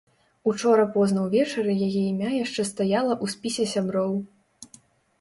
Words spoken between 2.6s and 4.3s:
стаяла ў спісе сяброў.